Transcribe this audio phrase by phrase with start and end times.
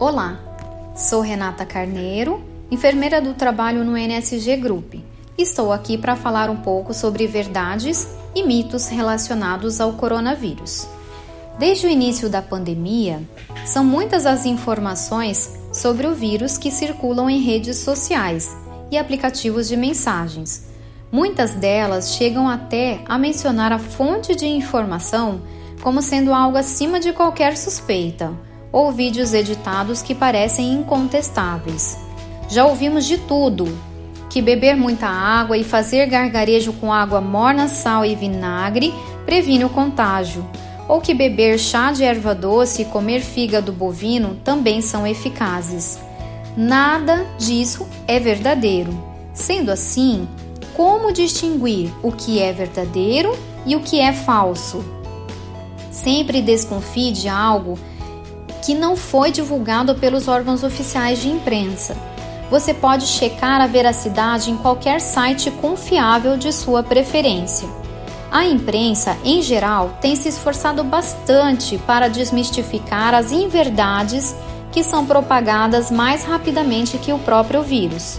[0.00, 0.40] Olá,
[0.96, 4.94] sou Renata Carneiro, enfermeira do trabalho no NSG Group.
[5.38, 10.88] Estou aqui para falar um pouco sobre verdades e mitos relacionados ao coronavírus.
[11.60, 13.22] Desde o início da pandemia,
[13.64, 18.52] são muitas as informações sobre o vírus que circulam em redes sociais
[18.90, 20.64] e aplicativos de mensagens.
[21.12, 25.40] Muitas delas chegam até a mencionar a fonte de informação
[25.80, 28.34] como sendo algo acima de qualquer suspeita
[28.74, 31.96] ou vídeos editados que parecem incontestáveis.
[32.48, 33.68] Já ouvimos de tudo:
[34.28, 38.92] que beber muita água e fazer gargarejo com água morna, sal e vinagre
[39.24, 40.44] previne o contágio,
[40.88, 46.00] ou que beber chá de erva doce e comer fígado bovino também são eficazes.
[46.56, 48.92] Nada disso é verdadeiro.
[49.32, 50.28] Sendo assim,
[50.76, 54.84] como distinguir o que é verdadeiro e o que é falso?
[55.92, 57.78] Sempre desconfie de algo
[58.64, 61.96] que não foi divulgado pelos órgãos oficiais de imprensa.
[62.50, 67.68] Você pode checar a veracidade em qualquer site confiável de sua preferência.
[68.30, 74.34] A imprensa, em geral, tem se esforçado bastante para desmistificar as inverdades
[74.72, 78.18] que são propagadas mais rapidamente que o próprio vírus.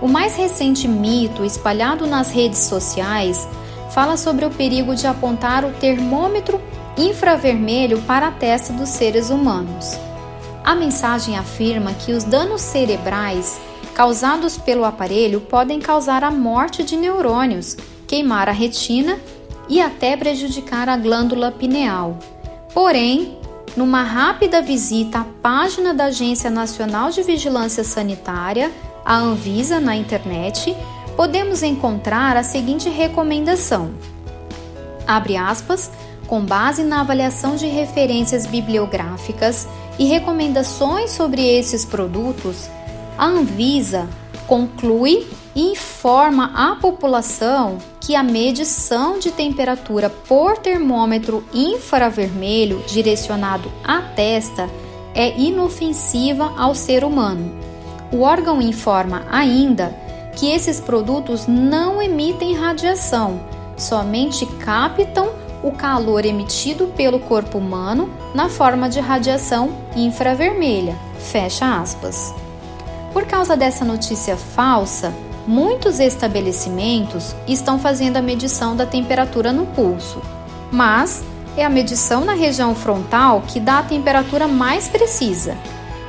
[0.00, 3.46] O mais recente mito espalhado nas redes sociais
[3.90, 6.60] fala sobre o perigo de apontar o termômetro
[6.96, 9.98] infravermelho para a testa dos seres humanos.
[10.64, 13.60] A mensagem afirma que os danos cerebrais
[13.94, 17.76] causados pelo aparelho podem causar a morte de neurônios,
[18.06, 19.18] queimar a retina
[19.68, 22.18] e até prejudicar a glândula pineal.
[22.72, 23.38] Porém,
[23.76, 28.70] numa rápida visita à página da Agência Nacional de Vigilância Sanitária,
[29.04, 30.76] a Anvisa, na internet,
[31.16, 33.94] podemos encontrar a seguinte recomendação:
[35.06, 35.90] abre aspas,
[36.32, 42.70] com base na avaliação de referências bibliográficas e recomendações sobre esses produtos,
[43.18, 44.08] a Anvisa
[44.46, 54.00] conclui e informa a população que a medição de temperatura por termômetro infravermelho direcionado à
[54.00, 54.70] testa
[55.14, 57.54] é inofensiva ao ser humano.
[58.10, 59.94] O órgão informa ainda
[60.34, 63.38] que esses produtos não emitem radiação,
[63.76, 70.96] somente captam o calor emitido pelo corpo humano na forma de radiação infravermelha.
[71.18, 72.34] Fecha aspas.
[73.12, 75.12] Por causa dessa notícia falsa,
[75.46, 80.20] muitos estabelecimentos estão fazendo a medição da temperatura no pulso,
[80.70, 81.22] mas
[81.56, 85.56] é a medição na região frontal que dá a temperatura mais precisa.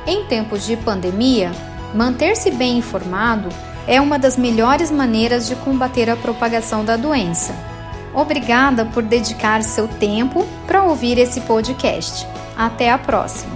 [0.06, 1.52] Em tempos de pandemia,
[1.94, 3.48] manter-se bem informado
[3.86, 7.73] é uma das melhores maneiras de combater a propagação da doença.
[8.14, 12.26] Obrigada por dedicar seu tempo para ouvir esse podcast.
[12.56, 13.53] Até a próxima!